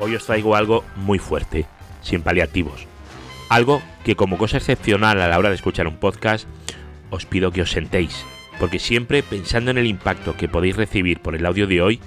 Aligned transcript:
hoy 0.00 0.16
os 0.16 0.24
traigo 0.26 0.56
algo 0.56 0.84
muy 0.96 1.18
fuerte, 1.18 1.66
sin 2.02 2.22
paliativos. 2.22 2.86
Algo 3.48 3.82
que 4.04 4.16
como 4.16 4.38
cosa 4.38 4.56
excepcional 4.56 5.20
a 5.20 5.28
la 5.28 5.38
hora 5.38 5.50
de 5.50 5.54
escuchar 5.54 5.86
un 5.86 5.96
podcast, 5.96 6.48
os 7.10 7.26
pido 7.26 7.52
que 7.52 7.62
os 7.62 7.70
sentéis, 7.70 8.24
porque 8.58 8.78
siempre 8.78 9.22
pensando 9.22 9.70
en 9.70 9.78
el 9.78 9.86
impacto 9.86 10.36
que 10.36 10.48
podéis 10.48 10.76
recibir 10.76 11.20
por 11.20 11.34
el 11.34 11.46
audio 11.46 11.66
de 11.66 11.82
hoy, 11.82 12.00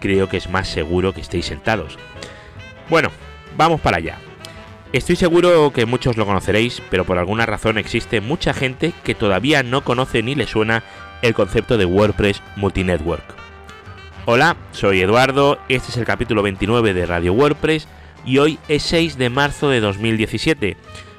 creo 0.00 0.28
que 0.28 0.36
es 0.36 0.48
más 0.48 0.68
seguro 0.68 1.12
que 1.12 1.20
estéis 1.20 1.46
sentados. 1.46 1.98
Bueno, 2.88 3.10
vamos 3.56 3.80
para 3.80 3.98
allá. 3.98 4.18
Estoy 4.92 5.16
seguro 5.16 5.72
que 5.72 5.86
muchos 5.86 6.16
lo 6.16 6.24
conoceréis, 6.24 6.80
pero 6.88 7.04
por 7.04 7.18
alguna 7.18 7.46
razón 7.46 7.78
existe 7.78 8.20
mucha 8.20 8.54
gente 8.54 8.92
que 9.02 9.14
todavía 9.14 9.64
no 9.64 9.82
conoce 9.82 10.22
ni 10.22 10.36
le 10.36 10.46
suena 10.46 10.84
el 11.20 11.34
concepto 11.34 11.76
de 11.78 11.84
WordPress 11.84 12.42
Multinetwork. 12.56 13.43
Hola, 14.26 14.56
soy 14.72 15.02
Eduardo, 15.02 15.58
este 15.68 15.90
es 15.90 15.98
el 15.98 16.06
capítulo 16.06 16.42
29 16.42 16.94
de 16.94 17.04
Radio 17.04 17.34
WordPress 17.34 17.86
y 18.24 18.38
hoy 18.38 18.58
es 18.68 18.82
6 18.84 19.18
de 19.18 19.28
marzo 19.28 19.68
de 19.68 19.80
2017. 19.80 20.78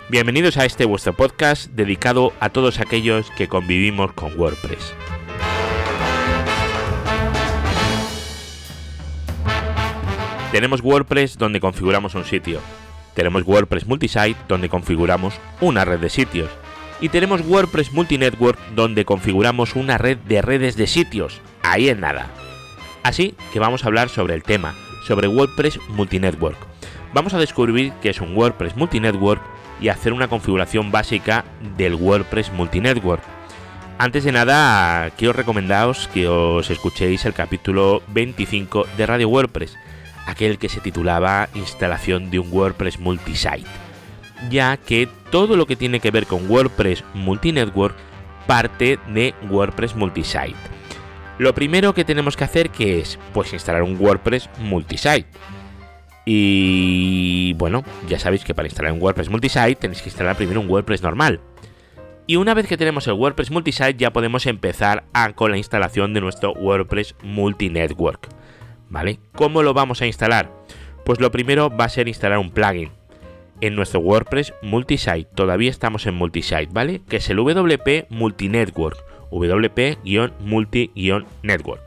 Bienvenidos 0.10 0.58
a 0.58 0.66
este 0.66 0.86
vuestro 0.86 1.14
podcast 1.14 1.70
dedicado 1.70 2.34
a 2.40 2.50
todos 2.50 2.80
aquellos 2.80 3.30
que 3.38 3.48
convivimos 3.48 4.12
con 4.14 4.36
WordPress. 4.40 4.96
Tenemos 10.52 10.82
WordPress 10.82 11.38
donde 11.38 11.60
configuramos 11.60 12.16
un 12.16 12.26
sitio. 12.26 12.60
Tenemos 13.14 13.44
WordPress 13.44 13.86
Multisite 13.86 14.36
donde 14.48 14.68
configuramos 14.68 15.36
una 15.62 15.86
red 15.86 16.00
de 16.00 16.10
sitios. 16.10 16.50
Y 17.00 17.10
tenemos 17.10 17.42
WordPress 17.46 17.94
Multinetwork 17.94 18.58
donde 18.74 19.06
configuramos 19.06 19.76
una 19.76 20.00
red 20.00 20.18
de 20.18 20.42
redes 20.42 20.76
de 20.76 20.88
sitios. 20.88 21.40
Ahí 21.62 21.90
es 21.90 22.00
nada. 22.00 22.32
Así 23.06 23.36
que 23.54 23.60
vamos 23.60 23.84
a 23.84 23.88
hablar 23.88 24.10
sobre 24.10 24.34
el 24.34 24.42
tema, 24.42 24.74
sobre 25.06 25.28
WordPress 25.28 25.80
Multinetwork. 25.90 26.58
Vamos 27.14 27.36
a 27.36 27.38
descubrir 27.38 27.94
qué 28.02 28.10
es 28.10 28.20
un 28.20 28.36
WordPress 28.36 28.76
Multinetwork 28.76 29.44
y 29.80 29.90
hacer 29.90 30.12
una 30.12 30.28
configuración 30.28 30.92
básica 30.92 31.46
del 31.78 31.94
WordPress 31.94 32.52
Multinetwork. 32.52 33.22
Antes 34.00 34.24
de 34.24 34.32
nada, 34.32 35.12
quiero 35.12 35.34
recomendaros 35.34 36.10
que 36.16 36.28
os 36.28 36.72
escuchéis 36.72 37.26
el 37.26 37.34
capítulo 37.34 38.02
25 38.08 38.88
de 38.98 39.06
Radio 39.06 39.30
WordPress, 39.30 39.78
aquel 40.26 40.58
que 40.58 40.68
se 40.68 40.82
titulaba 40.82 41.50
Instalación 41.54 42.32
de 42.32 42.40
un 42.40 42.52
WordPress 42.52 43.00
Multisite, 43.00 43.70
ya 44.50 44.78
que 44.78 45.08
todo 45.30 45.58
lo 45.58 45.68
que 45.68 45.76
tiene 45.76 46.00
que 46.00 46.10
ver 46.10 46.26
con 46.26 46.50
WordPress 46.50 47.04
Multinetwork 47.14 47.96
parte 48.48 48.98
de 49.14 49.36
WordPress 49.52 49.96
Multisite. 49.96 50.56
Lo 51.38 51.54
primero 51.54 51.94
que 51.94 52.06
tenemos 52.06 52.38
que 52.38 52.46
hacer 52.46 52.70
que 52.70 53.00
es 53.00 53.20
pues 53.34 53.52
instalar 53.52 53.84
un 53.84 53.98
WordPress 54.00 54.50
multisite. 54.60 55.26
Y 56.26 57.54
bueno, 57.58 57.84
ya 58.08 58.18
sabéis 58.20 58.44
que 58.44 58.56
para 58.56 58.68
instalar 58.68 58.94
un 58.94 59.02
WordPress 59.02 59.30
multisite 59.30 59.76
tenéis 59.76 60.02
que 60.02 60.10
instalar 60.10 60.38
primero 60.38 60.62
un 60.62 60.70
WordPress 60.70 61.04
normal. 61.04 61.42
Y 62.26 62.38
una 62.38 62.54
vez 62.54 62.68
que 62.68 62.78
tenemos 62.78 63.06
el 63.08 63.14
WordPress 63.14 63.52
multisite 63.52 63.96
ya 63.98 64.12
podemos 64.12 64.46
empezar 64.48 65.04
con 65.36 65.52
la 65.52 65.58
instalación 65.58 66.14
de 66.14 66.22
nuestro 66.22 66.54
WordPress 66.54 67.16
multinetwork. 67.22 68.30
¿Vale? 68.90 69.20
¿Cómo 69.34 69.62
lo 69.62 69.74
vamos 69.74 70.02
a 70.02 70.08
instalar? 70.08 70.52
Pues 71.04 71.20
lo 71.20 71.32
primero 71.32 71.70
va 71.70 71.86
a 71.86 71.90
ser 71.90 72.08
instalar 72.08 72.38
un 72.40 72.52
plugin 72.52 72.92
en 73.62 73.76
nuestro 73.76 74.00
WordPress 74.00 74.54
multisite. 74.62 75.28
Todavía 75.36 75.70
estamos 75.70 76.08
en 76.08 76.16
multisite, 76.16 76.70
¿vale? 76.72 77.02
Que 77.08 77.18
es 77.18 77.30
el 77.30 77.38
WP 77.38 78.10
Multinetwork 78.10 78.98
wp-multi-network, 79.40 81.82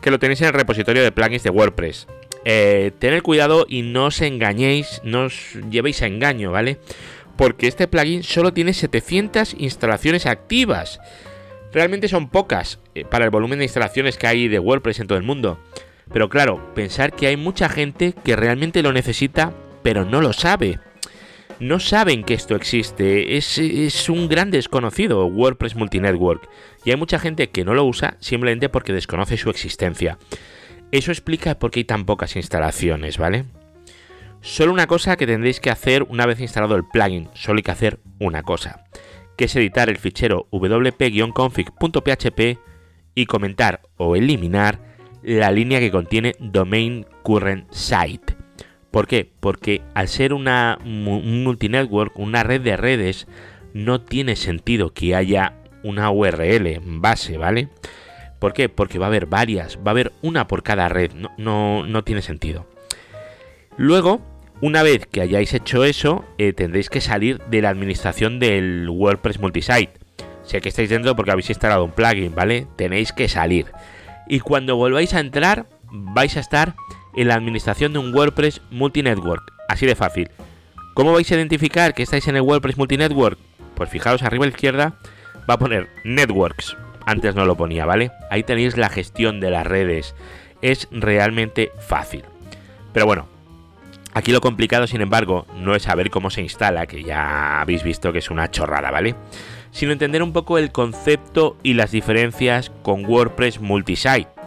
que 0.00 0.10
lo 0.10 0.18
tenéis 0.18 0.40
en 0.40 0.48
el 0.48 0.54
repositorio 0.54 1.02
de 1.02 1.12
plugins 1.12 1.42
de 1.42 1.50
WordPress. 1.50 2.06
Eh, 2.44 2.92
tened 2.98 3.22
cuidado 3.22 3.66
y 3.68 3.82
no 3.82 4.06
os 4.06 4.22
engañéis, 4.22 5.00
no 5.04 5.24
os 5.24 5.54
llevéis 5.70 6.02
a 6.02 6.06
engaño, 6.06 6.52
¿vale? 6.52 6.78
Porque 7.36 7.66
este 7.66 7.88
plugin 7.88 8.22
solo 8.22 8.52
tiene 8.52 8.72
700 8.72 9.54
instalaciones 9.58 10.26
activas. 10.26 11.00
Realmente 11.72 12.08
son 12.08 12.30
pocas 12.30 12.78
eh, 12.94 13.04
para 13.04 13.24
el 13.24 13.30
volumen 13.30 13.58
de 13.58 13.66
instalaciones 13.66 14.16
que 14.16 14.26
hay 14.26 14.48
de 14.48 14.58
WordPress 14.58 15.00
en 15.00 15.06
todo 15.06 15.18
el 15.18 15.24
mundo. 15.24 15.58
Pero 16.12 16.28
claro, 16.28 16.72
pensar 16.74 17.12
que 17.12 17.26
hay 17.26 17.36
mucha 17.36 17.68
gente 17.68 18.14
que 18.24 18.34
realmente 18.34 18.82
lo 18.82 18.92
necesita, 18.92 19.52
pero 19.82 20.04
no 20.04 20.20
lo 20.20 20.32
sabe 20.32 20.78
no 21.60 21.80
saben 21.80 22.24
que 22.24 22.34
esto 22.34 22.54
existe. 22.54 23.36
Es, 23.36 24.08
un 24.08 24.28
gran 24.28 24.50
desconocido 24.50 25.26
WordPress 25.26 25.76
Multinetwork. 25.76 26.48
Y 26.84 26.90
hay 26.90 26.96
mucha 26.96 27.18
gente 27.18 27.50
que 27.50 27.64
no 27.64 27.74
lo 27.74 27.84
usa 27.84 28.16
simplemente 28.20 28.68
porque 28.68 28.92
desconoce 28.92 29.36
su 29.36 29.50
existencia. 29.50 30.18
Eso 30.92 31.10
explica 31.10 31.58
por 31.58 31.70
qué 31.70 31.80
hay 31.80 31.84
tan 31.84 32.06
pocas 32.06 32.36
instalaciones, 32.36 33.18
¿vale? 33.18 33.44
Solo 34.40 34.72
una 34.72 34.86
cosa 34.86 35.16
que 35.16 35.26
tendréis 35.26 35.60
que 35.60 35.70
hacer 35.70 36.04
una 36.04 36.26
vez 36.26 36.40
instalado 36.40 36.76
el 36.76 36.84
plugin. 36.84 37.28
Solo 37.34 37.58
hay 37.58 37.64
que 37.64 37.72
hacer 37.72 37.98
una 38.20 38.42
cosa. 38.42 38.84
Que 39.36 39.46
es 39.46 39.56
editar 39.56 39.88
el 39.88 39.98
fichero 39.98 40.46
wp-config.php 40.52 42.58
y 43.14 43.26
comentar 43.26 43.82
o 43.96 44.16
eliminar 44.16 44.80
la 45.22 45.50
línea 45.50 45.80
que 45.80 45.90
contiene 45.90 46.36
domain 46.38 47.04
current 47.22 47.70
site 47.72 48.36
¿Por 48.90 49.06
qué? 49.06 49.30
Porque 49.40 49.82
al 49.94 50.08
ser 50.08 50.32
una 50.32 50.78
un 50.84 51.44
multinetwork, 51.44 52.18
una 52.18 52.42
red 52.42 52.60
de 52.60 52.76
redes, 52.76 53.26
no 53.74 54.00
tiene 54.00 54.36
sentido 54.36 54.92
que 54.92 55.14
haya 55.14 55.54
una 55.82 56.10
URL 56.10 56.80
base, 56.82 57.36
¿vale? 57.36 57.68
¿Por 58.38 58.52
qué? 58.52 58.68
Porque 58.68 58.98
va 58.98 59.06
a 59.06 59.08
haber 59.08 59.26
varias, 59.26 59.78
va 59.78 59.86
a 59.86 59.90
haber 59.90 60.12
una 60.22 60.46
por 60.46 60.62
cada 60.62 60.88
red, 60.88 61.12
no, 61.12 61.84
no, 61.84 62.04
tiene 62.04 62.22
sentido. 62.22 62.66
Luego, 63.76 64.20
una 64.60 64.82
vez 64.82 65.06
que 65.06 65.20
hayáis 65.20 65.54
hecho 65.54 65.84
eso, 65.84 66.24
eh, 66.38 66.52
tendréis 66.52 66.88
que 66.88 67.00
salir 67.00 67.40
de 67.50 67.62
la 67.62 67.70
administración 67.70 68.38
del 68.38 68.88
WordPress 68.88 69.40
Multisite. 69.40 69.92
Sé 70.44 70.60
que 70.60 70.68
estáis 70.68 70.88
dentro 70.88 71.14
porque 71.14 71.32
habéis 71.32 71.50
instalado 71.50 71.84
un 71.84 71.90
plugin, 71.90 72.34
¿vale? 72.34 72.66
Tenéis 72.76 73.12
que 73.12 73.28
salir. 73.28 73.66
Y 74.28 74.40
cuando 74.40 74.76
volváis 74.76 75.14
a 75.14 75.20
entrar, 75.20 75.66
vais 75.90 76.36
a 76.36 76.40
estar 76.40 76.74
en 77.18 77.26
la 77.26 77.34
administración 77.34 77.92
de 77.92 77.98
un 77.98 78.14
WordPress 78.14 78.60
multinetwork. 78.70 79.52
Así 79.68 79.86
de 79.86 79.96
fácil. 79.96 80.30
¿Cómo 80.94 81.12
vais 81.12 81.30
a 81.30 81.34
identificar 81.34 81.92
que 81.92 82.04
estáis 82.04 82.28
en 82.28 82.36
el 82.36 82.42
WordPress 82.42 82.78
multinetwork? 82.78 83.38
Pues 83.74 83.90
fijaos 83.90 84.22
arriba 84.22 84.44
a 84.44 84.46
la 84.46 84.54
izquierda 84.54 84.94
va 85.50 85.54
a 85.54 85.58
poner 85.58 85.88
Networks. 86.04 86.76
Antes 87.06 87.34
no 87.34 87.44
lo 87.44 87.56
ponía, 87.56 87.86
¿vale? 87.86 88.12
Ahí 88.30 88.44
tenéis 88.44 88.76
la 88.76 88.88
gestión 88.88 89.40
de 89.40 89.50
las 89.50 89.66
redes. 89.66 90.14
Es 90.62 90.86
realmente 90.92 91.72
fácil. 91.80 92.22
Pero 92.92 93.06
bueno, 93.06 93.26
aquí 94.14 94.30
lo 94.30 94.40
complicado, 94.40 94.86
sin 94.86 95.00
embargo, 95.00 95.44
no 95.56 95.74
es 95.74 95.82
saber 95.82 96.10
cómo 96.10 96.30
se 96.30 96.42
instala, 96.42 96.86
que 96.86 97.02
ya 97.02 97.60
habéis 97.60 97.82
visto 97.82 98.12
que 98.12 98.20
es 98.20 98.30
una 98.30 98.48
chorrada, 98.52 98.92
¿vale? 98.92 99.16
Sino 99.72 99.90
entender 99.90 100.22
un 100.22 100.32
poco 100.32 100.56
el 100.56 100.70
concepto 100.70 101.56
y 101.64 101.74
las 101.74 101.90
diferencias 101.90 102.70
con 102.82 103.04
WordPress 103.04 103.60
multisite 103.60 104.37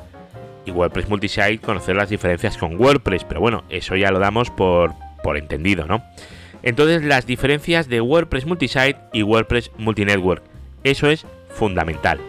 y 0.65 0.71
WordPress 0.71 1.09
Multisite 1.09 1.59
conocer 1.59 1.95
las 1.95 2.09
diferencias 2.09 2.57
con 2.57 2.79
WordPress, 2.79 3.23
pero 3.23 3.41
bueno, 3.41 3.63
eso 3.69 3.95
ya 3.95 4.11
lo 4.11 4.19
damos 4.19 4.49
por, 4.49 4.93
por 5.23 5.37
entendido, 5.37 5.85
¿no? 5.85 6.03
Entonces 6.63 7.03
las 7.03 7.25
diferencias 7.25 7.87
de 7.87 8.01
WordPress 8.01 8.45
Multisite 8.45 8.97
y 9.13 9.23
WordPress 9.23 9.71
Multinetwork, 9.77 10.43
eso 10.83 11.09
es 11.09 11.25
fundamental. 11.49 12.19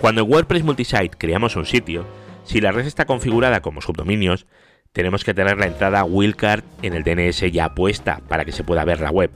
Cuando 0.00 0.22
en 0.22 0.30
WordPress 0.30 0.64
Multisite 0.64 1.10
creamos 1.18 1.56
un 1.56 1.66
sitio, 1.66 2.06
si 2.44 2.60
la 2.60 2.72
red 2.72 2.86
está 2.86 3.04
configurada 3.04 3.60
como 3.60 3.80
subdominios, 3.80 4.46
tenemos 4.92 5.24
que 5.24 5.34
tener 5.34 5.58
la 5.58 5.66
entrada 5.66 6.04
wildcard 6.04 6.64
en 6.82 6.94
el 6.94 7.04
DNS 7.04 7.52
ya 7.52 7.74
puesta 7.74 8.20
para 8.28 8.44
que 8.44 8.52
se 8.52 8.64
pueda 8.64 8.84
ver 8.84 9.00
la 9.00 9.10
web. 9.10 9.30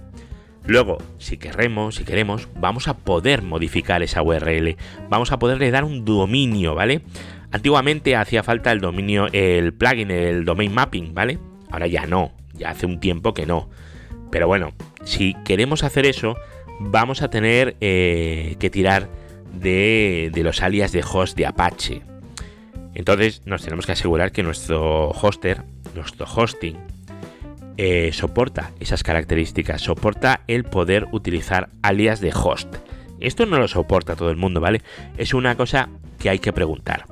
Luego, 0.66 0.98
si 1.18 1.36
queremos, 1.36 1.96
si 1.96 2.04
queremos, 2.04 2.48
vamos 2.56 2.88
a 2.88 2.96
poder 2.96 3.42
modificar 3.42 4.02
esa 4.02 4.22
URL, 4.22 4.76
vamos 5.10 5.30
a 5.30 5.38
poderle 5.38 5.70
dar 5.70 5.84
un 5.84 6.04
dominio, 6.04 6.74
¿vale? 6.74 7.02
Antiguamente 7.50 8.16
hacía 8.16 8.42
falta 8.42 8.72
el 8.72 8.80
dominio, 8.80 9.26
el 9.32 9.74
plugin, 9.74 10.10
el 10.10 10.44
domain 10.44 10.72
mapping, 10.72 11.14
¿vale? 11.14 11.38
Ahora 11.70 11.86
ya 11.86 12.06
no, 12.06 12.32
ya 12.54 12.70
hace 12.70 12.86
un 12.86 12.98
tiempo 12.98 13.34
que 13.34 13.44
no. 13.44 13.68
Pero 14.30 14.46
bueno, 14.46 14.72
si 15.04 15.34
queremos 15.44 15.84
hacer 15.84 16.06
eso, 16.06 16.36
vamos 16.80 17.20
a 17.20 17.28
tener 17.28 17.76
eh, 17.80 18.56
que 18.58 18.70
tirar 18.70 19.10
de, 19.52 20.30
de 20.32 20.42
los 20.42 20.62
alias 20.62 20.92
de 20.92 21.04
host 21.04 21.36
de 21.36 21.46
Apache. 21.46 22.02
Entonces 22.94 23.42
nos 23.44 23.62
tenemos 23.62 23.86
que 23.86 23.92
asegurar 23.92 24.32
que 24.32 24.42
nuestro 24.42 25.10
hoster, 25.10 25.62
nuestro 25.94 26.26
hosting, 26.26 26.78
eh, 27.76 28.10
soporta 28.12 28.72
esas 28.80 29.02
características, 29.02 29.82
soporta 29.82 30.42
el 30.46 30.64
poder 30.64 31.06
utilizar 31.12 31.70
alias 31.82 32.20
de 32.20 32.32
host. 32.32 32.76
Esto 33.20 33.46
no 33.46 33.58
lo 33.58 33.68
soporta 33.68 34.16
todo 34.16 34.30
el 34.30 34.36
mundo, 34.36 34.60
¿vale? 34.60 34.82
Es 35.16 35.34
una 35.34 35.56
cosa 35.56 35.88
que 36.18 36.30
hay 36.30 36.38
que 36.38 36.52
preguntar. 36.52 37.06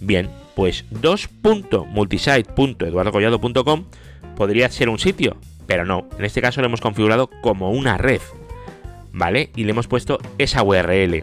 Bien, 0.00 0.28
pues 0.56 0.84
2.multisite.eduardogollado.com 0.90 3.84
podría 4.34 4.68
ser 4.70 4.88
un 4.88 4.98
sitio, 4.98 5.36
pero 5.68 5.84
no, 5.84 6.08
en 6.18 6.24
este 6.24 6.42
caso 6.42 6.60
lo 6.60 6.66
hemos 6.66 6.80
configurado 6.80 7.30
como 7.42 7.70
una 7.70 7.96
red, 7.96 8.20
¿vale? 9.12 9.50
Y 9.54 9.62
le 9.62 9.70
hemos 9.70 9.86
puesto 9.86 10.18
esa 10.38 10.64
URL. 10.64 11.22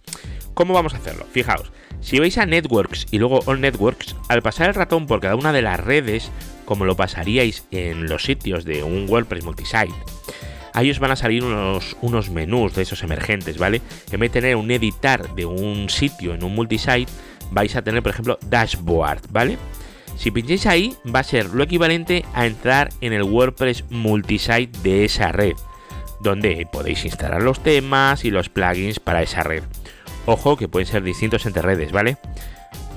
¿Cómo 0.55 0.73
vamos 0.73 0.95
a 0.95 0.97
hacerlo? 0.97 1.27
Fijaos, 1.31 1.71
si 2.01 2.19
vais 2.19 2.39
a 2.39 2.47
Networks 2.47 3.09
y 3.11 3.19
luego 3.19 3.41
All 3.45 3.61
Networks, 3.61 4.17
al 4.31 4.41
pasar 4.41 4.69
el 4.69 4.75
ratón 4.75 5.07
por 5.07 5.21
cada 5.21 5.37
una 5.37 5.53
de 5.53 5.61
las 5.61 5.79
redes, 5.79 6.33
como 6.65 6.87
lo 6.87 6.97
pasaríais 6.97 7.67
en 7.73 8.09
los 8.09 8.23
sitios 8.25 8.65
de 8.65 8.83
un 8.83 9.07
WordPress 9.07 9.45
Multisite, 9.45 9.93
ahí 10.77 10.91
os 10.91 10.99
van 10.99 11.11
a 11.11 11.17
salir 11.17 11.43
unos, 11.43 11.97
unos 12.03 12.29
menús 12.29 12.75
de 12.75 12.83
esos 12.83 13.03
emergentes, 13.03 13.57
¿vale? 13.57 13.81
En 14.13 14.21
vez 14.21 14.31
de 14.31 14.41
tener 14.41 14.57
un 14.57 14.71
editar 14.71 15.35
de 15.35 15.47
un 15.47 15.89
sitio 15.89 16.35
en 16.35 16.45
un 16.45 16.55
multisite, 16.55 17.11
vais 17.51 17.75
a 17.77 17.83
tener, 17.83 18.03
por 18.03 18.13
ejemplo, 18.13 18.39
dashboard, 18.47 19.23
¿vale? 19.31 19.57
Si 20.19 20.31
pincháis 20.31 20.67
ahí, 20.67 20.95
va 21.13 21.21
a 21.21 21.25
ser 21.25 21.47
lo 21.47 21.65
equivalente 21.65 22.27
a 22.35 22.45
entrar 22.45 22.91
en 23.01 23.15
el 23.15 23.23
WordPress 23.23 23.85
multisite 23.89 24.79
de 24.83 25.07
esa 25.07 25.33
red, 25.33 25.55
donde 26.21 26.69
podéis 26.71 27.07
instalar 27.07 27.43
los 27.43 27.63
temas 27.63 28.27
y 28.27 28.31
los 28.31 28.51
plugins 28.51 29.01
para 29.01 29.23
esa 29.23 29.43
red. 29.43 29.63
Ojo 30.27 30.59
que 30.59 30.69
pueden 30.69 30.87
ser 30.87 31.03
distintos 31.03 31.47
entre 31.47 31.63
redes, 31.63 31.91
¿vale? 31.91 32.19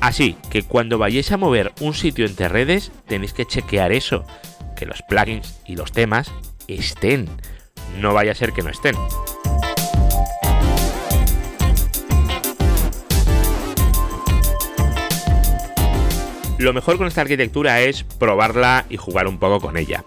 Así 0.02 0.36
que 0.50 0.64
cuando 0.64 0.98
vayáis 0.98 1.32
a 1.32 1.38
mover 1.38 1.72
un 1.80 1.94
sitio 1.94 2.26
entre 2.26 2.50
redes, 2.50 2.92
tenéis 3.08 3.32
que 3.32 3.46
chequear 3.46 3.94
eso, 3.94 4.26
que 4.76 4.86
los 4.86 5.02
plugins 5.02 5.62
y 5.66 5.78
los 5.78 5.94
temas 5.94 6.30
estén 6.68 7.30
no 7.98 8.14
vaya 8.14 8.32
a 8.32 8.36
ser 8.36 8.54
que 8.54 8.62
no 8.62 8.70
estén. 8.70 8.96
Lo 16.60 16.74
mejor 16.74 16.98
con 16.98 17.08
esta 17.08 17.22
arquitectura 17.22 17.80
es 17.80 18.04
probarla 18.04 18.86
y 18.90 18.98
jugar 18.98 19.28
un 19.28 19.40
poco 19.40 19.62
con 19.62 19.78
ella. 19.78 20.04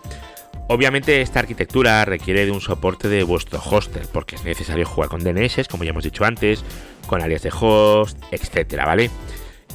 Obviamente 0.69 1.23
esta 1.23 1.41
arquitectura 1.41 2.05
requiere 2.05 2.45
de 2.45 2.51
un 2.51 2.61
soporte 2.61 3.09
de 3.09 3.23
vuestro 3.23 3.59
hoster, 3.59 4.07
porque 4.13 4.37
es 4.37 4.45
necesario 4.45 4.87
jugar 4.87 5.09
con 5.09 5.25
DNS, 5.25 5.67
como 5.69 5.85
ya 5.85 5.91
hemos 5.91 6.05
dicho 6.05 6.27
antes, 6.27 6.63
con 7.07 7.23
alias 7.23 7.43
de 7.43 7.51
host, 7.59 8.19
etcétera, 8.31 8.85
¿vale? 8.85 9.11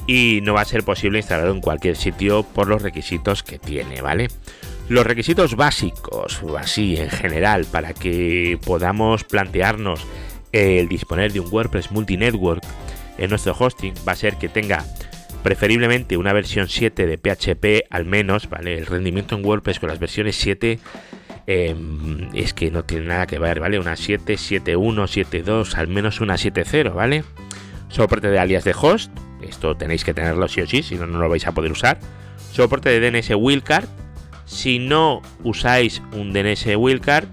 Y 0.06 0.38
no 0.44 0.54
va 0.54 0.60
a 0.60 0.64
ser 0.64 0.84
posible 0.84 1.18
instalarlo 1.18 1.52
en 1.52 1.60
cualquier 1.60 1.96
sitio 1.96 2.44
por 2.44 2.68
los 2.68 2.80
requisitos 2.80 3.42
que 3.42 3.58
tiene, 3.58 4.00
¿vale? 4.00 4.28
Los 4.88 5.06
requisitos 5.06 5.54
básicos, 5.54 6.40
así 6.58 6.96
en 6.96 7.10
general, 7.10 7.66
para 7.70 7.92
que 7.92 8.58
podamos 8.64 9.22
plantearnos 9.22 10.06
el 10.52 10.88
disponer 10.88 11.32
de 11.32 11.40
un 11.40 11.52
WordPress 11.52 11.90
multinetwork 11.90 12.62
en 13.18 13.28
nuestro 13.28 13.54
hosting 13.58 13.92
va 14.06 14.12
a 14.12 14.16
ser 14.16 14.36
que 14.36 14.48
tenga 14.48 14.84
preferiblemente 15.42 16.16
una 16.16 16.32
versión 16.32 16.68
7 16.68 17.06
de 17.06 17.18
PHP 17.18 17.86
al 17.90 18.06
menos, 18.06 18.48
¿vale? 18.48 18.78
El 18.78 18.86
rendimiento 18.86 19.36
en 19.36 19.44
WordPress 19.44 19.78
con 19.78 19.90
las 19.90 19.98
versiones 19.98 20.36
7 20.36 20.78
em, 21.46 22.30
es 22.34 22.54
que 22.54 22.70
no 22.70 22.84
tiene 22.84 23.06
nada 23.06 23.26
que 23.26 23.38
ver, 23.38 23.60
¿vale? 23.60 23.78
Una 23.78 23.94
7, 23.94 24.34
7.1, 24.34 24.78
7.2, 25.04 25.74
al 25.74 25.88
menos 25.88 26.20
una 26.20 26.34
7.0, 26.36 26.94
¿vale? 26.94 27.24
Soporte 27.88 28.28
de 28.28 28.38
alias 28.38 28.64
de 28.64 28.74
host, 28.78 29.10
esto 29.42 29.76
tenéis 29.76 30.04
que 30.04 30.14
tenerlo 30.14 30.48
sí 30.48 30.62
o 30.62 30.66
sí, 30.66 30.82
si 30.82 30.94
no, 30.94 31.06
no 31.06 31.18
lo 31.18 31.28
vais 31.28 31.46
a 31.46 31.52
poder 31.52 31.72
usar. 31.72 31.98
Soporte 32.52 32.88
de 32.88 33.00
DNS 33.10 33.30
Wildcard, 33.36 33.86
si 34.48 34.78
no 34.78 35.20
usáis 35.44 36.02
un 36.12 36.32
DNS 36.32 36.66
Wildcard, 36.76 37.28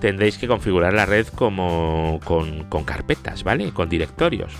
tendréis 0.00 0.38
que 0.38 0.48
configurar 0.48 0.94
la 0.94 1.04
red 1.04 1.26
como 1.26 2.20
con, 2.24 2.84
carpetas, 2.84 3.44
¿vale? 3.44 3.70
Con 3.72 3.90
directorios. 3.90 4.52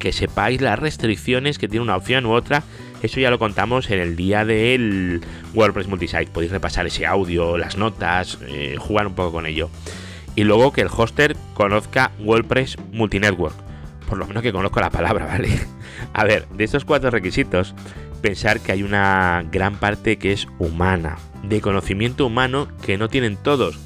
Que 0.00 0.12
sepáis 0.12 0.60
las 0.60 0.78
restricciones 0.78 1.58
que 1.58 1.68
tiene 1.68 1.84
una 1.84 1.96
opción 1.96 2.26
u 2.26 2.32
otra. 2.32 2.64
Eso 3.02 3.20
ya 3.20 3.30
lo 3.30 3.38
contamos 3.38 3.90
en 3.90 4.00
el 4.00 4.16
día 4.16 4.44
del 4.44 5.20
WordPress 5.54 5.86
Multisite. 5.86 6.26
Podéis 6.26 6.50
repasar 6.50 6.86
ese 6.86 7.06
audio, 7.06 7.56
las 7.56 7.76
notas, 7.76 8.38
eh, 8.48 8.76
jugar 8.78 9.06
un 9.06 9.14
poco 9.14 9.32
con 9.32 9.46
ello. 9.46 9.70
Y 10.34 10.42
luego 10.42 10.72
que 10.72 10.80
el 10.80 10.88
hoster 10.88 11.36
conozca 11.54 12.10
WordPress 12.18 12.76
Multinetwork. 12.92 13.54
Por 14.08 14.18
lo 14.18 14.26
menos 14.26 14.42
que 14.42 14.52
conozca 14.52 14.80
la 14.80 14.90
palabra, 14.90 15.26
¿vale? 15.32 15.60
A 16.12 16.24
ver, 16.24 16.48
de 16.48 16.64
estos 16.64 16.84
cuatro 16.84 17.10
requisitos, 17.10 17.74
pensar 18.20 18.60
que 18.60 18.72
hay 18.72 18.82
una 18.82 19.44
gran 19.50 19.76
parte 19.76 20.18
que 20.18 20.32
es 20.32 20.46
humana, 20.58 21.18
de 21.42 21.60
conocimiento 21.60 22.26
humano 22.26 22.68
que 22.82 22.98
no 22.98 23.08
tienen 23.08 23.36
todos. 23.36 23.78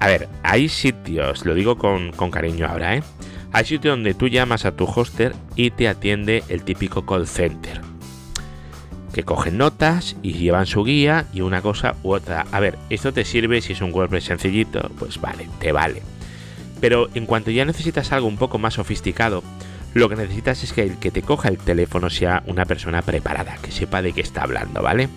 A 0.00 0.06
ver, 0.06 0.28
hay 0.42 0.68
sitios, 0.68 1.46
lo 1.46 1.54
digo 1.54 1.78
con, 1.78 2.10
cariño 2.30 2.66
ahora, 2.66 2.96
¿eh? 2.96 3.02
Hay 3.52 3.64
sitios 3.64 3.96
donde 3.96 4.14
tú 4.14 4.28
llamas 4.28 4.64
a 4.64 4.74
tu 4.76 4.84
hoster 4.84 5.34
y 5.54 5.70
te 5.70 5.88
atiende 5.88 6.42
el 6.48 6.62
típico 6.64 7.06
call 7.06 7.28
center. 7.28 7.80
Que 9.12 9.22
cogen 9.22 9.58
notas 9.58 10.16
y 10.22 10.32
llevan 10.32 10.66
su 10.66 10.82
guía 10.82 11.26
y 11.32 11.40
una 11.40 11.62
cosa 11.62 11.94
u 12.02 12.12
otra. 12.12 12.46
A 12.50 12.58
ver, 12.58 12.76
esto 12.90 13.12
te 13.12 13.24
sirve 13.24 13.60
si 13.60 13.74
es 13.74 13.80
un 13.80 13.94
WordPress 13.94 14.24
sencillito, 14.24 14.90
pues 14.98 15.20
vale, 15.20 15.48
te 15.60 15.70
vale. 15.70 16.02
Pero 16.80 17.08
en 17.14 17.24
cuanto 17.24 17.52
ya 17.52 17.64
necesitas 17.64 18.10
algo 18.10 18.26
un 18.26 18.36
poco 18.36 18.58
más 18.58 18.74
sofisticado, 18.74 19.44
lo 19.94 20.08
que 20.08 20.16
necesitas 20.16 20.62
es 20.64 20.72
que 20.72 20.82
el 20.82 20.98
que 20.98 21.12
te 21.12 21.22
coja 21.22 21.48
el 21.48 21.58
teléfono 21.58 22.10
sea 22.10 22.42
una 22.46 22.64
persona 22.64 23.00
preparada, 23.02 23.56
que 23.62 23.70
sepa 23.70 24.02
de 24.02 24.12
qué 24.12 24.20
está 24.20 24.42
hablando, 24.42 24.82
¿vale? 24.82 25.08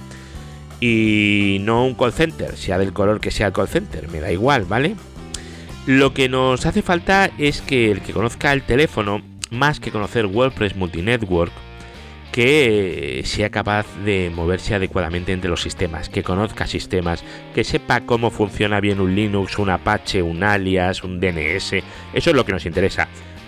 Y 0.79 1.57
no 1.62 1.86
un 1.86 1.96
call 1.96 2.13
center, 2.13 2.55
sea 2.55 2.77
del 2.77 2.93
color 2.93 3.19
que 3.19 3.31
sea 3.31 3.48
el 3.48 3.53
call 3.53 3.67
center, 3.67 4.07
me 4.10 4.19
da 4.19 4.31
igual, 4.31 4.65
¿vale? 4.65 4.96
Lo 5.88 6.13
que 6.13 6.29
nos 6.29 6.65
hace 6.65 6.84
falta 6.84 7.31
es 7.39 7.62
que 7.62 7.91
el 7.91 8.01
que 8.01 8.13
conozca 8.13 8.53
el 8.53 8.62
teléfono, 8.62 9.24
más 9.50 9.79
que 9.79 9.91
conocer 9.91 10.27
WordPress 10.27 10.75
Multinetwork, 10.75 11.51
que 12.31 13.24
sea 13.25 13.50
capaz 13.50 13.88
de 14.05 14.29
moverse 14.29 14.75
adecuadamente 14.75 15.34
entre 15.34 15.50
los 15.50 15.63
sistemas, 15.63 16.10
que 16.10 16.22
conozca 16.22 16.67
sistemas, 16.67 17.24
que 17.55 17.63
sepa 17.63 18.01
cómo 18.01 18.29
funciona 18.29 18.79
bien 18.79 19.00
un 19.00 19.15
Linux, 19.15 19.57
un 19.57 19.72
Apache, 19.72 20.22
un 20.22 20.43
alias, 20.43 21.03
un 21.03 21.19
DNS, 21.19 21.74
eso 22.13 22.29
es 22.29 22.36
lo 22.36 22.46
que 22.46 22.51
nos 22.51 22.67
interesa 22.67 23.07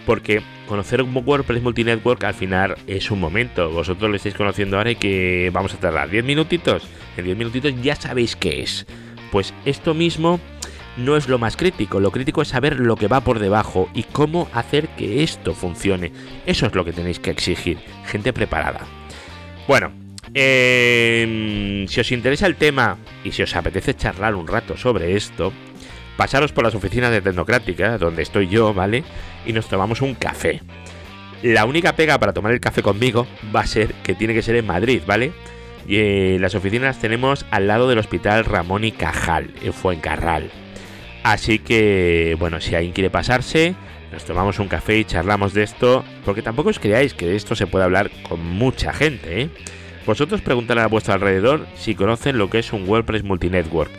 porque 0.10 0.42
conocer 0.70 1.02
un 1.02 1.12
WordPress 1.26 1.62
Multinetwork 1.62 2.24
al 2.24 2.36
final 2.36 2.78
es 2.88 3.12
un 3.12 3.20
momento. 3.20 3.70
Vosotros 3.72 4.10
lo 4.10 4.16
estáis 4.16 4.36
conociendo 4.36 4.78
ahora 4.78 4.92
y 4.92 4.96
que 4.96 5.50
vamos 5.52 5.74
a 5.74 5.80
tardar 5.80 6.10
10 6.10 6.24
minutitos. 6.24 6.88
En 7.18 7.26
10 7.26 7.38
minutitos 7.38 7.74
ya 7.82 7.96
sabéis 7.96 8.36
qué 8.36 8.62
es. 8.62 8.86
Pues 9.32 9.54
esto 9.66 9.94
mismo 9.94 10.40
no 10.96 11.18
es 11.18 11.28
lo 11.28 11.40
más 11.40 11.58
crítico. 11.58 12.00
Lo 12.00 12.12
crítico 12.12 12.44
es 12.44 12.50
saber 12.50 12.80
lo 12.80 12.96
que 12.96 13.08
va 13.08 13.22
por 13.22 13.40
debajo 13.40 13.90
y 13.94 14.04
cómo 14.04 14.48
hacer 14.54 14.88
que 14.90 15.24
esto 15.24 15.54
funcione. 15.54 16.12
Eso 16.46 16.68
es 16.68 16.76
lo 16.76 16.86
que 16.86 16.94
tenéis 16.94 17.20
que 17.20 17.32
exigir. 17.32 17.80
Gente 18.06 18.32
preparada. 18.32 18.82
Bueno, 19.68 19.92
em, 20.34 21.88
si 21.88 22.00
os 22.00 22.12
interesa 22.12 22.46
el 22.46 22.56
tema 22.56 22.98
y 23.24 23.32
si 23.32 23.42
os 23.42 23.56
apetece 23.56 23.96
charlar 23.96 24.36
un 24.36 24.48
rato 24.48 24.78
sobre 24.78 25.16
esto, 25.16 25.52
pasaros 26.20 26.52
por 26.52 26.66
las 26.66 26.76
oficinas 26.76 27.12
de 27.12 27.22
Tecnocrática, 27.22 27.98
donde 27.98 28.24
estoy 28.24 28.50
yo, 28.50 28.74
¿vale? 28.74 29.06
Y 29.46 29.54
nos 29.54 29.70
tomamos 29.70 30.02
un 30.02 30.16
café. 30.16 30.62
La 31.44 31.64
única 31.64 31.96
pega 31.96 32.20
para 32.20 32.34
tomar 32.34 32.52
el 32.52 32.60
café 32.60 32.82
conmigo 32.82 33.26
va 33.56 33.62
a 33.62 33.66
ser 33.66 33.94
que 34.04 34.16
tiene 34.16 34.34
que 34.34 34.42
ser 34.42 34.58
en 34.58 34.68
Madrid, 34.68 35.02
¿vale? 35.08 35.32
Y 35.88 35.96
eh, 35.96 36.38
las 36.42 36.56
oficinas 36.56 37.00
tenemos 37.00 37.46
al 37.52 37.68
lado 37.68 37.88
del 37.88 38.00
Hospital 38.00 38.44
Ramón 38.44 38.84
y 38.84 38.92
Cajal, 38.92 39.52
en 39.64 39.72
Fuencarral. 39.72 40.52
Así 41.24 41.58
que, 41.58 42.36
bueno, 42.38 42.60
si 42.60 42.76
alguien 42.76 42.92
quiere 42.92 43.10
pasarse, 43.10 43.76
nos 44.12 44.26
tomamos 44.26 44.60
un 44.60 44.68
café 44.68 44.98
y 44.98 45.06
charlamos 45.06 45.54
de 45.54 45.64
esto, 45.64 46.04
porque 46.26 46.42
tampoco 46.42 46.70
os 46.70 46.80
creáis 46.80 47.14
que 47.14 47.28
de 47.28 47.38
esto 47.38 47.56
se 47.56 47.66
puede 47.66 47.86
hablar 47.86 48.12
con 48.28 48.46
mucha 48.46 48.92
gente, 48.92 49.44
¿eh? 49.44 49.50
Vosotros 50.06 50.42
preguntad 50.42 50.80
a 50.80 50.88
vuestro 50.88 51.14
alrededor 51.14 51.66
si 51.78 51.96
conocen 51.96 52.38
lo 52.38 52.50
que 52.50 52.60
es 52.60 52.74
un 52.74 52.90
WordPress 52.90 53.24
Multinetwork 53.24 53.92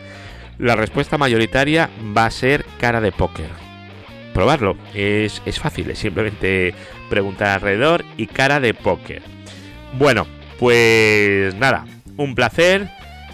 la 0.60 0.76
respuesta 0.76 1.16
mayoritaria 1.16 1.88
va 2.16 2.26
a 2.26 2.30
ser 2.30 2.64
cara 2.78 3.00
de 3.00 3.12
póker. 3.12 3.48
Probarlo, 4.34 4.76
es, 4.94 5.40
fácil, 5.58 5.90
es 5.90 5.98
simplemente 5.98 6.74
preguntar 7.08 7.48
alrededor 7.48 8.04
y 8.16 8.26
cara 8.26 8.60
de 8.60 8.74
póker. 8.74 9.22
Bueno, 9.98 10.26
pues 10.58 11.54
nada, 11.56 11.86
un 12.16 12.34
placer 12.34 12.88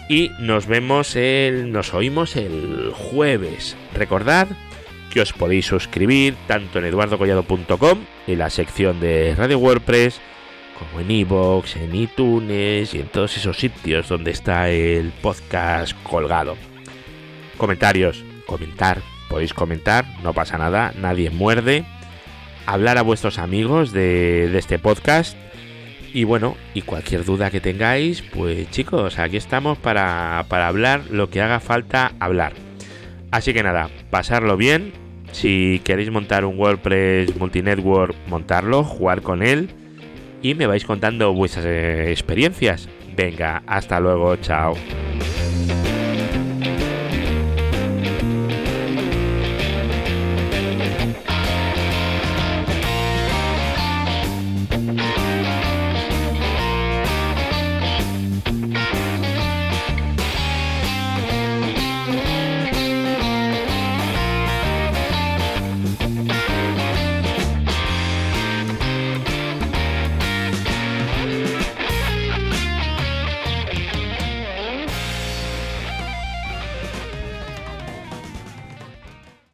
y 0.09 0.31
nos 0.39 0.67
vemos 0.67 1.17
el. 1.17 1.73
nos 1.73 1.93
oímos 1.93 2.37
el 2.37 2.93
jueves. 2.95 3.77
Recordad 3.95 4.47
que 5.13 5.21
os 5.21 5.33
podéis 5.33 5.67
suscribir 5.67 6.35
tanto 6.47 6.79
en 6.79 6.87
eduardocollado.com, 6.87 7.99
en 8.27 8.39
la 8.39 8.51
sección 8.51 9.01
de 9.01 9.35
Radio 9.37 9.59
WordPress, 9.59 10.21
como 10.79 11.01
en 11.01 11.11
iVoox, 11.11 11.77
en 11.77 11.95
iTunes 11.95 12.95
y 12.95 13.01
en 13.01 13.09
todos 13.09 13.37
esos 13.37 13.59
sitios 13.59 14.09
donde 14.09 14.31
está 14.31 14.71
el 14.71 15.13
podcast 15.21 15.95
colgado. 16.05 16.57
Comentarios, 17.57 18.25
comentar, 18.47 19.01
podéis 19.29 19.55
comentar, 19.55 20.05
no 20.23 20.33
pasa 20.33 20.59
nada, 20.59 20.93
nadie 20.99 21.31
muerde. 21.31 21.85
Hablar 22.67 22.99
a 22.99 23.03
vuestros 23.03 23.39
amigos 23.39 23.93
de, 23.93 24.57
este 24.57 24.79
podcast. 24.79 25.37
Y 26.13 26.25
bueno, 26.25 26.57
y 26.75 26.83
cualquier 26.83 27.25
duda 27.25 27.51
que 27.51 27.61
tengáis, 27.61 28.23
pues 28.23 28.71
chicos, 28.71 29.19
aquí 29.19 29.37
estamos 29.37 29.77
para, 29.79 30.45
para 30.49 30.69
hablar 30.69 31.03
lo 31.11 31.29
que 31.29 31.43
haga 31.43 31.61
falta 31.61 32.13
hablar. 32.21 32.55
Así 33.31 33.53
que 33.53 33.63
nada, 33.63 33.91
pasarlo 34.11 34.57
bien. 34.57 34.93
Si 35.33 35.81
queréis 35.85 36.11
montar 36.11 36.45
un 36.45 36.59
WordPress 36.59 37.37
multinetwork, 37.37 38.15
montarlo, 38.29 38.85
jugar 38.85 39.23
con 39.23 39.43
él. 39.43 39.69
Y 40.43 40.55
me 40.55 40.67
vais 40.67 40.85
contando 40.85 41.33
vuestras 41.35 41.67
eh, 41.67 42.11
experiencias. 42.11 42.89
Venga, 43.15 43.63
hasta 43.67 44.01
luego, 44.01 44.37
chao. 44.37 44.75